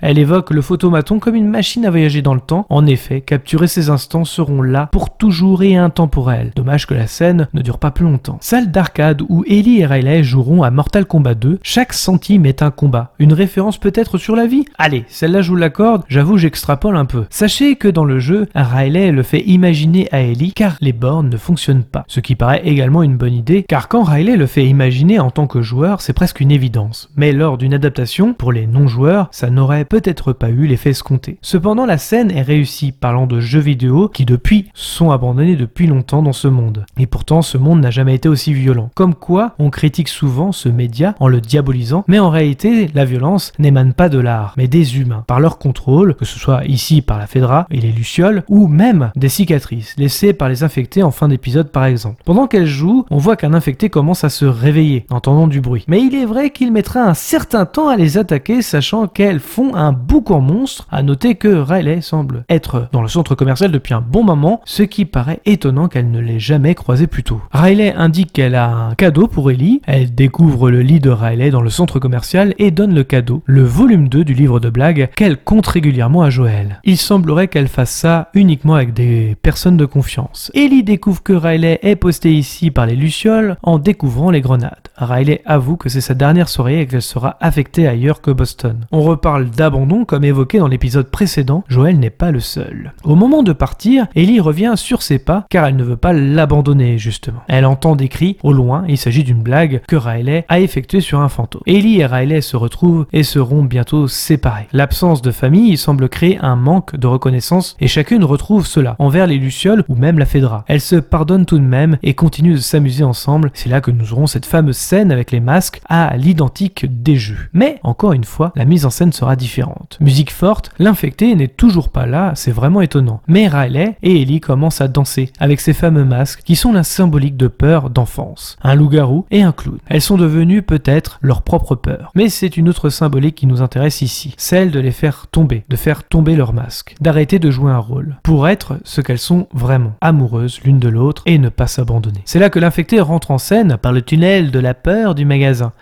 Elle 0.00 0.18
évoque 0.18 0.50
le 0.50 0.62
photomaton 0.62 1.18
comme 1.18 1.34
une 1.34 1.48
machine 1.48 1.86
à 1.86 1.90
voyager 1.90 2.22
dans 2.22 2.34
le 2.34 2.40
temps. 2.40 2.66
En 2.68 2.86
effet, 2.86 3.20
capturer 3.20 3.66
ces 3.66 3.90
instants 3.90 4.24
seront 4.24 4.62
là 4.62 4.88
pour 4.92 5.16
toujours 5.16 5.62
et 5.62 5.76
intemporels. 5.76 6.52
Dommage 6.54 6.86
que 6.86 6.94
la 6.94 7.06
scène 7.06 7.48
ne 7.54 7.62
dure 7.62 7.78
pas 7.78 7.90
plus 7.90 8.04
longtemps. 8.04 8.38
Salle 8.40 8.70
d'arcade 8.70 9.22
où 9.28 9.44
Ellie 9.46 9.80
et 9.80 9.86
Riley 9.86 10.22
joueront 10.22 10.62
à 10.62 10.70
Mortal 10.70 11.06
Kombat 11.06 11.34
2. 11.34 11.58
Chaque 11.62 11.92
centime 11.92 12.46
est 12.46 12.62
un 12.62 12.70
combat. 12.70 13.12
Une 13.18 13.32
référence 13.32 13.78
peut-être 13.78 14.18
sur 14.18 14.36
la 14.36 14.46
vie 14.46 14.64
Allez, 14.78 15.04
celle-là 15.08 15.42
je 15.42 15.50
vous 15.50 15.56
l'accorde, 15.56 16.04
j'avoue 16.08 16.38
j'extrapole 16.38 16.96
un 16.96 17.04
peu. 17.04 17.26
Sachez 17.30 17.76
que 17.76 17.88
dans 17.88 18.04
le 18.04 18.18
jeu, 18.18 18.48
Riley 18.54 19.10
le 19.12 19.22
fait 19.22 19.40
imaginer 19.40 20.08
à 20.12 20.20
Ellie 20.20 20.52
car 20.52 20.76
les 20.80 20.92
bornes 20.92 21.30
ne 21.30 21.36
fonctionnent 21.36 21.84
pas. 21.84 22.04
Ce 22.08 22.20
qui 22.20 22.34
paraît 22.34 22.62
également 22.64 23.02
une 23.02 23.16
bonne 23.16 23.34
idée 23.34 23.62
car 23.62 23.88
quand 23.88 24.02
Riley 24.02 24.36
le 24.36 24.46
fait 24.46 24.66
imaginer 24.66 25.18
en 25.18 25.30
tant 25.30 25.46
que 25.46 25.62
joueur, 25.62 26.00
c'est 26.00 26.12
presque 26.12 26.40
une 26.40 26.50
évidence. 26.50 27.10
Mais 27.16 27.32
lors 27.32 27.58
d'une 27.58 27.74
adaptation, 27.74 28.34
pour 28.34 28.52
les 28.52 28.66
non-joueurs, 28.66 29.28
ça 29.36 29.50
n'aurait 29.50 29.84
peut-être 29.84 30.32
pas 30.32 30.48
eu 30.48 30.66
l'effet 30.66 30.88
escompté. 30.88 31.36
Cependant, 31.42 31.84
la 31.84 31.98
scène 31.98 32.30
est 32.30 32.40
réussie 32.40 32.90
parlant 32.90 33.26
de 33.26 33.38
jeux 33.38 33.60
vidéo 33.60 34.08
qui 34.08 34.24
depuis 34.24 34.70
sont 34.72 35.10
abandonnés 35.10 35.56
depuis 35.56 35.86
longtemps 35.86 36.22
dans 36.22 36.32
ce 36.32 36.48
monde. 36.48 36.86
Et 36.98 37.04
pourtant, 37.04 37.42
ce 37.42 37.58
monde 37.58 37.82
n'a 37.82 37.90
jamais 37.90 38.14
été 38.14 38.30
aussi 38.30 38.54
violent. 38.54 38.88
Comme 38.94 39.14
quoi, 39.14 39.54
on 39.58 39.68
critique 39.68 40.08
souvent 40.08 40.52
ce 40.52 40.70
média 40.70 41.14
en 41.20 41.28
le 41.28 41.42
diabolisant, 41.42 42.02
mais 42.08 42.18
en 42.18 42.30
réalité, 42.30 42.88
la 42.94 43.04
violence 43.04 43.52
n'émane 43.58 43.92
pas 43.92 44.08
de 44.08 44.18
l'art, 44.18 44.54
mais 44.56 44.68
des 44.68 44.98
humains, 44.98 45.24
par 45.26 45.38
leur 45.38 45.58
contrôle, 45.58 46.14
que 46.14 46.24
ce 46.24 46.38
soit 46.38 46.64
ici 46.64 47.02
par 47.02 47.18
la 47.18 47.26
Fedra 47.26 47.66
et 47.70 47.82
les 47.82 47.92
Lucioles, 47.92 48.42
ou 48.48 48.68
même 48.68 49.10
des 49.16 49.28
cicatrices 49.28 49.94
laissées 49.98 50.32
par 50.32 50.48
les 50.48 50.62
infectés 50.62 51.02
en 51.02 51.10
fin 51.10 51.28
d'épisode 51.28 51.70
par 51.70 51.84
exemple. 51.84 52.22
Pendant 52.24 52.46
qu'elle 52.46 52.64
joue, 52.64 53.04
on 53.10 53.18
voit 53.18 53.36
qu'un 53.36 53.52
infecté 53.52 53.90
commence 53.90 54.24
à 54.24 54.30
se 54.30 54.46
réveiller, 54.46 55.04
entendant 55.10 55.46
du 55.46 55.60
bruit. 55.60 55.84
Mais 55.88 56.00
il 56.00 56.14
est 56.14 56.24
vrai 56.24 56.48
qu'il 56.48 56.72
mettra 56.72 57.02
un 57.02 57.12
certain 57.12 57.66
temps 57.66 57.88
à 57.88 57.96
les 57.96 58.16
attaquer, 58.16 58.62
sachant 58.62 59.06
font 59.40 59.74
un 59.74 59.92
boucan 59.92 60.40
monstre. 60.40 60.86
À 60.90 61.02
noter 61.02 61.34
que 61.34 61.48
Riley 61.48 62.00
semble 62.00 62.44
être 62.48 62.88
dans 62.92 63.02
le 63.02 63.08
centre 63.08 63.34
commercial 63.34 63.70
depuis 63.70 63.94
un 63.94 64.00
bon 64.00 64.24
moment, 64.24 64.60
ce 64.64 64.82
qui 64.82 65.04
paraît 65.04 65.40
étonnant 65.44 65.88
qu'elle 65.88 66.10
ne 66.10 66.20
l'ait 66.20 66.40
jamais 66.40 66.74
croisé 66.74 67.06
plus 67.06 67.22
tôt. 67.22 67.40
Riley 67.52 67.92
indique 67.92 68.32
qu'elle 68.32 68.54
a 68.54 68.70
un 68.70 68.94
cadeau 68.94 69.26
pour 69.26 69.50
Ellie. 69.50 69.82
Elle 69.86 70.14
découvre 70.14 70.70
le 70.70 70.82
lit 70.82 71.00
de 71.00 71.10
Riley 71.10 71.50
dans 71.50 71.62
le 71.62 71.70
centre 71.70 71.98
commercial 71.98 72.54
et 72.58 72.70
donne 72.70 72.94
le 72.94 73.04
cadeau, 73.04 73.42
le 73.44 73.62
volume 73.62 74.08
2 74.08 74.24
du 74.24 74.34
livre 74.34 74.60
de 74.60 74.70
blagues 74.70 75.10
qu'elle 75.16 75.36
compte 75.36 75.66
régulièrement 75.66 76.22
à 76.22 76.30
Joël. 76.30 76.80
Il 76.84 76.96
semblerait 76.96 77.48
qu'elle 77.48 77.68
fasse 77.68 77.90
ça 77.90 78.30
uniquement 78.34 78.74
avec 78.74 78.92
des 78.94 79.36
personnes 79.42 79.76
de 79.76 79.86
confiance. 79.86 80.50
Ellie 80.54 80.84
découvre 80.84 81.22
que 81.22 81.32
Riley 81.32 81.78
est 81.82 81.96
posté 81.96 82.32
ici 82.32 82.70
par 82.70 82.86
les 82.86 82.96
Lucioles 82.96 83.56
en 83.62 83.78
découvrant 83.78 84.30
les 84.30 84.40
grenades. 84.40 84.88
Riley 84.96 85.42
avoue 85.44 85.76
que 85.76 85.88
c'est 85.88 86.00
sa 86.00 86.14
dernière 86.14 86.48
soirée 86.48 86.80
et 86.80 86.86
qu'elle 86.86 87.02
sera 87.02 87.36
affectée 87.40 87.86
ailleurs 87.86 88.20
que 88.20 88.30
Boston. 88.30 88.86
On 88.92 89.02
reparle 89.06 89.50
d'abandon 89.50 90.04
comme 90.04 90.24
évoqué 90.24 90.58
dans 90.58 90.68
l'épisode 90.68 91.10
précédent, 91.10 91.64
Joël 91.68 91.98
n'est 91.98 92.10
pas 92.10 92.30
le 92.30 92.40
seul. 92.40 92.92
Au 93.04 93.14
moment 93.14 93.42
de 93.42 93.52
partir, 93.52 94.06
Ellie 94.14 94.40
revient 94.40 94.74
sur 94.76 95.02
ses 95.02 95.18
pas 95.18 95.46
car 95.48 95.66
elle 95.66 95.76
ne 95.76 95.84
veut 95.84 95.96
pas 95.96 96.12
l'abandonner 96.12 96.98
justement. 96.98 97.42
Elle 97.48 97.64
entend 97.64 97.96
des 97.96 98.08
cris 98.08 98.36
au 98.42 98.52
loin, 98.52 98.84
il 98.88 98.98
s'agit 98.98 99.24
d'une 99.24 99.42
blague 99.42 99.82
que 99.88 99.96
Riley 99.96 100.44
a 100.48 100.60
effectuée 100.60 101.00
sur 101.00 101.20
un 101.20 101.28
fantôme. 101.28 101.62
Ellie 101.66 102.00
et 102.00 102.06
Riley 102.06 102.40
se 102.40 102.56
retrouvent 102.56 103.06
et 103.12 103.22
seront 103.22 103.64
bientôt 103.64 104.08
séparés. 104.08 104.68
L'absence 104.72 105.22
de 105.22 105.30
famille 105.30 105.76
semble 105.76 106.08
créer 106.08 106.38
un 106.40 106.56
manque 106.56 106.96
de 106.96 107.06
reconnaissance 107.06 107.76
et 107.80 107.88
chacune 107.88 108.24
retrouve 108.24 108.66
cela 108.66 108.96
envers 108.98 109.26
les 109.26 109.38
Lucioles 109.38 109.84
ou 109.88 109.94
même 109.94 110.18
la 110.18 110.26
Fedra. 110.26 110.64
Elles 110.68 110.80
se 110.80 110.96
pardonnent 110.96 111.46
tout 111.46 111.58
de 111.58 111.64
même 111.64 111.98
et 112.02 112.14
continuent 112.14 112.54
de 112.54 112.60
s'amuser 112.60 113.04
ensemble. 113.04 113.50
C'est 113.54 113.68
là 113.68 113.80
que 113.80 113.90
nous 113.90 114.12
aurons 114.12 114.26
cette 114.26 114.46
fameuse 114.46 114.76
scène 114.76 115.12
avec 115.12 115.30
les 115.30 115.40
masques 115.40 115.80
à 115.88 116.16
l'identique 116.16 116.86
des 117.02 117.16
jeux. 117.16 117.48
Mais 117.52 117.78
encore 117.82 118.12
une 118.12 118.24
fois, 118.24 118.52
la 118.56 118.64
mise 118.64 118.86
en 118.86 118.90
scène 118.96 119.12
sera 119.12 119.36
différente. 119.36 119.98
Musique 120.00 120.32
forte, 120.32 120.70
l'infecté 120.78 121.34
n'est 121.34 121.48
toujours 121.48 121.90
pas 121.90 122.06
là, 122.06 122.32
c'est 122.34 122.50
vraiment 122.50 122.80
étonnant. 122.80 123.20
Mais 123.28 123.46
Riley 123.46 123.96
et 124.02 124.22
Ellie 124.22 124.40
commencent 124.40 124.80
à 124.80 124.88
danser 124.88 125.30
avec 125.38 125.60
ces 125.60 125.74
fameux 125.74 126.04
masques 126.04 126.42
qui 126.44 126.56
sont 126.56 126.72
la 126.72 126.82
symbolique 126.82 127.36
de 127.36 127.46
peur 127.46 127.90
d'enfance. 127.90 128.56
Un 128.62 128.74
loup-garou 128.74 129.26
et 129.30 129.42
un 129.42 129.52
clown. 129.52 129.78
Elles 129.86 130.00
sont 130.00 130.16
devenues 130.16 130.62
peut-être 130.62 131.18
leur 131.20 131.42
propre 131.42 131.74
peur. 131.74 132.10
Mais 132.14 132.28
c'est 132.28 132.56
une 132.56 132.68
autre 132.68 132.88
symbolique 132.88 133.34
qui 133.34 133.46
nous 133.46 133.62
intéresse 133.62 134.00
ici, 134.00 134.34
celle 134.38 134.70
de 134.70 134.80
les 134.80 134.92
faire 134.92 135.26
tomber, 135.26 135.64
de 135.68 135.76
faire 135.76 136.04
tomber 136.04 136.34
leur 136.34 136.52
masque, 136.52 136.94
d'arrêter 137.00 137.38
de 137.38 137.50
jouer 137.50 137.70
un 137.70 137.78
rôle, 137.78 138.16
pour 138.22 138.48
être 138.48 138.78
ce 138.84 139.00
qu'elles 139.02 139.18
sont 139.18 139.46
vraiment, 139.52 139.92
amoureuses 140.00 140.60
l'une 140.64 140.78
de 140.78 140.88
l'autre 140.88 141.22
et 141.26 141.38
ne 141.38 141.50
pas 141.50 141.66
s'abandonner. 141.66 142.22
C'est 142.24 142.38
là 142.38 142.48
que 142.48 142.58
l'infecté 142.58 143.00
rentre 143.00 143.30
en 143.30 143.38
scène 143.38 143.76
par 143.76 143.92
le 143.92 144.02
tunnel 144.02 144.50
de 144.50 144.58
la 144.58 144.74
peur 144.74 145.14
du 145.14 145.26
magasin 145.26 145.72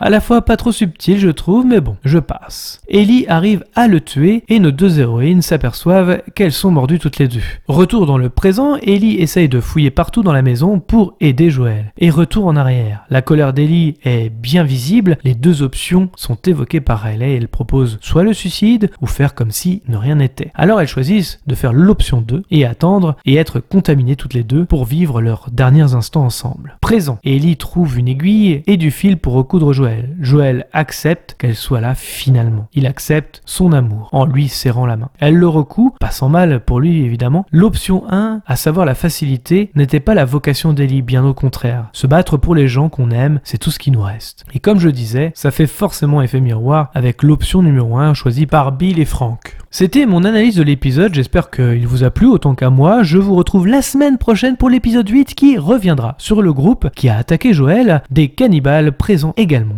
à 0.00 0.10
la 0.10 0.20
fois 0.20 0.42
pas 0.42 0.56
trop 0.56 0.72
subtil 0.72 1.18
je 1.18 1.28
trouve, 1.28 1.66
mais 1.66 1.80
bon, 1.80 1.96
je 2.04 2.18
passe. 2.18 2.80
Ellie 2.88 3.26
arrive 3.28 3.64
à 3.74 3.88
le 3.88 4.00
tuer 4.00 4.44
et 4.48 4.60
nos 4.60 4.70
deux 4.70 5.00
héroïnes 5.00 5.42
s'aperçoivent 5.42 6.22
qu'elles 6.34 6.52
sont 6.52 6.70
mordues 6.70 6.98
toutes 6.98 7.18
les 7.18 7.28
deux. 7.28 7.42
Retour 7.66 8.06
dans 8.06 8.18
le 8.18 8.28
présent, 8.28 8.76
Ellie 8.76 9.16
essaye 9.16 9.48
de 9.48 9.60
fouiller 9.60 9.90
partout 9.90 10.22
dans 10.22 10.32
la 10.32 10.42
maison 10.42 10.80
pour 10.80 11.14
aider 11.20 11.50
Joël. 11.50 11.92
Et 11.98 12.10
retour 12.10 12.46
en 12.46 12.56
arrière. 12.56 13.04
La 13.10 13.22
colère 13.22 13.52
d'Ellie 13.52 13.94
est 14.04 14.30
bien 14.30 14.64
visible, 14.64 15.18
les 15.24 15.34
deux 15.34 15.62
options 15.62 16.10
sont 16.16 16.36
évoquées 16.46 16.80
par 16.80 17.00
Riley 17.00 17.32
et 17.32 17.36
elle 17.36 17.48
propose 17.48 17.98
soit 18.00 18.22
le 18.22 18.32
suicide 18.32 18.90
ou 19.00 19.06
faire 19.06 19.34
comme 19.34 19.50
si 19.50 19.82
ne 19.88 19.96
rien 19.96 20.16
n'était. 20.16 20.52
Alors 20.54 20.80
elles 20.80 20.88
choisissent 20.88 21.40
de 21.46 21.54
faire 21.54 21.72
l'option 21.72 22.20
2 22.20 22.44
et 22.50 22.64
attendre 22.64 23.16
et 23.24 23.36
être 23.36 23.60
contaminées 23.60 24.16
toutes 24.16 24.34
les 24.34 24.44
deux 24.44 24.64
pour 24.64 24.84
vivre 24.84 25.20
leurs 25.20 25.48
derniers 25.50 25.94
instants 25.94 26.24
ensemble. 26.24 26.76
Présent, 26.80 27.18
Ellie 27.24 27.56
trouve 27.56 27.98
une 27.98 28.08
aiguille 28.08 28.62
et 28.66 28.76
du 28.76 28.90
fil 28.90 29.16
pour 29.16 29.34
recoudre 29.34 29.72
Joël. 29.72 29.87
Joël. 30.20 30.66
accepte 30.72 31.36
qu'elle 31.38 31.54
soit 31.54 31.80
là 31.80 31.94
finalement. 31.94 32.68
Il 32.72 32.86
accepte 32.86 33.42
son 33.44 33.72
amour 33.72 34.08
en 34.12 34.24
lui 34.24 34.48
serrant 34.48 34.86
la 34.86 34.96
main. 34.96 35.10
Elle 35.18 35.36
le 35.36 35.48
recoue, 35.48 35.94
pas 36.00 36.10
sans 36.10 36.28
mal 36.28 36.60
pour 36.60 36.80
lui 36.80 37.04
évidemment. 37.04 37.46
L'option 37.52 38.04
1, 38.10 38.42
à 38.46 38.56
savoir 38.56 38.86
la 38.86 38.94
facilité, 38.94 39.70
n'était 39.74 40.00
pas 40.00 40.14
la 40.14 40.24
vocation 40.24 40.72
d'Ellie, 40.72 41.02
bien 41.02 41.24
au 41.24 41.34
contraire. 41.34 41.86
Se 41.92 42.06
battre 42.06 42.36
pour 42.36 42.54
les 42.54 42.68
gens 42.68 42.88
qu'on 42.88 43.10
aime, 43.10 43.40
c'est 43.44 43.58
tout 43.58 43.70
ce 43.70 43.78
qui 43.78 43.90
nous 43.90 44.02
reste. 44.02 44.44
Et 44.54 44.60
comme 44.60 44.80
je 44.80 44.88
disais, 44.88 45.32
ça 45.34 45.50
fait 45.50 45.66
forcément 45.66 46.22
effet 46.22 46.40
miroir 46.40 46.90
avec 46.94 47.22
l'option 47.22 47.62
numéro 47.62 47.96
1 47.96 48.14
choisie 48.14 48.46
par 48.46 48.72
Bill 48.72 48.98
et 48.98 49.04
Frank. 49.04 49.56
C'était 49.70 50.06
mon 50.06 50.24
analyse 50.24 50.56
de 50.56 50.62
l'épisode, 50.62 51.14
j'espère 51.14 51.50
qu'il 51.50 51.86
vous 51.86 52.02
a 52.02 52.10
plu 52.10 52.26
autant 52.26 52.54
qu'à 52.54 52.70
moi. 52.70 53.02
Je 53.02 53.18
vous 53.18 53.34
retrouve 53.34 53.66
la 53.66 53.82
semaine 53.82 54.16
prochaine 54.16 54.56
pour 54.56 54.70
l'épisode 54.70 55.06
8 55.06 55.34
qui 55.34 55.58
reviendra 55.58 56.14
sur 56.16 56.40
le 56.40 56.54
groupe 56.54 56.88
qui 56.96 57.10
a 57.10 57.18
attaqué 57.18 57.52
Joël, 57.52 58.02
des 58.10 58.30
cannibales 58.30 58.92
présents 58.92 59.34
également 59.36 59.77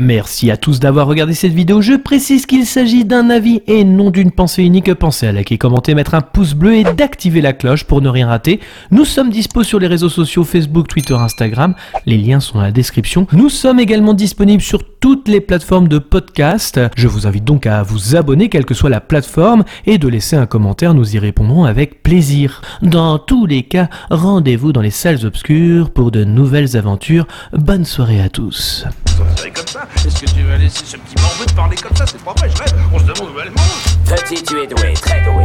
Merci 0.00 0.50
à 0.50 0.56
tous 0.56 0.80
d'avoir 0.80 1.06
regardé 1.06 1.34
cette 1.34 1.52
vidéo, 1.52 1.80
je 1.80 1.94
précise 1.94 2.46
qu'il 2.46 2.66
s'agit 2.66 3.04
d'un 3.04 3.30
avis 3.30 3.62
et 3.66 3.84
non 3.84 4.10
d'une 4.10 4.30
pensée 4.30 4.62
unique. 4.62 4.92
Pensez 4.94 5.26
à 5.26 5.32
liker, 5.32 5.58
commenter, 5.58 5.94
mettre 5.94 6.14
un 6.14 6.20
pouce 6.20 6.54
bleu 6.54 6.74
et 6.74 6.84
d'activer 6.84 7.40
la 7.40 7.52
cloche 7.52 7.84
pour 7.84 8.00
ne 8.00 8.08
rien 8.08 8.28
rater. 8.28 8.60
Nous 8.90 9.04
sommes 9.04 9.30
dispo 9.30 9.62
sur 9.62 9.78
les 9.78 9.86
réseaux 9.86 10.08
sociaux 10.08 10.44
Facebook, 10.44 10.88
Twitter, 10.88 11.14
Instagram, 11.14 11.74
les 12.06 12.18
liens 12.18 12.40
sont 12.40 12.58
dans 12.58 12.64
la 12.64 12.72
description. 12.72 13.26
Nous 13.32 13.48
sommes 13.48 13.80
également 13.80 14.14
disponibles 14.14 14.62
sur 14.62 14.82
toutes 15.00 15.28
les 15.28 15.40
plateformes 15.40 15.88
de 15.88 15.98
podcast. 15.98 16.80
Je 16.96 17.06
vous 17.08 17.26
invite 17.26 17.44
donc 17.44 17.66
à 17.66 17.82
vous 17.82 18.16
abonner 18.16 18.48
quelle 18.48 18.64
que 18.64 18.74
soit 18.74 18.90
la 18.90 19.00
plateforme 19.00 19.64
et 19.86 19.98
de 19.98 20.08
laisser 20.08 20.36
un 20.36 20.46
commentaire, 20.46 20.94
nous 20.94 21.14
y 21.14 21.18
répondrons 21.18 21.64
avec 21.64 22.02
plaisir. 22.02 22.60
Dans 22.82 23.18
tous 23.18 23.46
les 23.46 23.62
cas, 23.62 23.88
rendez-vous 24.10 24.72
dans 24.72 24.80
les 24.80 24.90
salles 24.90 25.24
obscures 25.24 25.90
pour 25.90 26.10
de 26.10 26.24
nouvelles 26.24 26.76
aventures. 26.76 27.26
Bonne 27.52 27.84
soirée 27.84 28.20
à 28.20 28.28
tous. 28.28 28.84
comme 29.16 29.66
ça 29.66 29.86
Est-ce 30.06 30.20
que 30.20 30.30
tu 30.30 30.42
vas 30.42 30.56
laisser 30.56 30.84
ce 30.84 30.96
petit 30.96 31.22
morveux 31.22 31.46
de 31.46 31.52
parler 31.52 31.76
comme 31.76 31.96
ça? 31.96 32.04
C'est 32.06 32.22
pas 32.22 32.34
vrai, 32.36 32.50
je 32.54 32.58
rêve. 32.62 32.74
On 32.92 32.98
se 32.98 33.04
demande 33.04 33.34
où 33.36 33.40
elle 33.40 33.50
mange. 33.50 34.18
Petit, 34.18 34.42
tu 34.42 34.58
es 34.60 34.66
doué, 34.66 34.92
très 34.94 35.22
doué. 35.24 35.44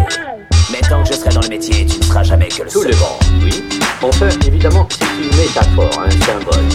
Mais 0.71 0.79
tant 0.87 1.03
que 1.03 1.09
je 1.09 1.13
serai 1.13 1.29
dans 1.29 1.41
le 1.41 1.49
métier, 1.49 1.85
tu 1.85 1.99
ne 1.99 2.03
seras 2.03 2.23
jamais 2.23 2.47
que 2.47 2.63
le 2.63 2.69
Tout 2.69 2.81
seul. 2.81 2.91
le 2.91 2.97
monde, 2.97 3.43
oui. 3.43 3.63
Enfin, 4.03 4.27
évidemment, 4.45 4.85
c'est 4.89 5.05
une 5.23 5.37
métaphore, 5.37 6.03
un 6.05 6.11
symbole. 6.11 6.65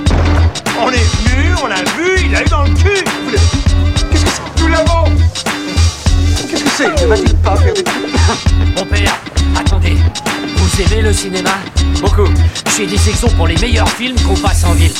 On 0.80 0.90
est 0.90 0.96
venu, 0.96 1.54
on 1.62 1.66
l'a 1.66 1.82
vu, 1.96 2.24
il 2.24 2.34
a 2.34 2.42
eu 2.42 2.46
dans 2.46 2.62
le 2.62 2.70
cul 2.70 3.04
Qu'est-ce 4.10 4.24
que 4.24 4.30
c'est 4.30 4.62
Nous 4.62 4.68
l'avons 4.68 5.04
Qu'est-ce 6.48 6.64
que 6.64 6.70
c'est 6.70 7.02
Ne 7.02 7.06
va-t-il 7.06 7.34
pas 7.36 7.56
faire 7.56 7.74
des 7.74 7.84
trucs 7.84 8.06
Mon 8.76 8.84
père, 8.86 9.20
attendez. 9.58 9.98
Vous 10.56 10.82
aimez 10.82 11.02
le 11.02 11.12
cinéma? 11.12 11.50
Beaucoup. 12.00 12.28
Je 12.66 12.70
fais 12.70 12.86
des 12.86 12.96
sections 12.96 13.28
pour 13.36 13.46
les 13.46 13.56
meilleurs 13.58 13.90
films 13.90 14.16
qu'on 14.22 14.36
passe 14.36 14.64
en 14.64 14.72
ville. 14.72 14.92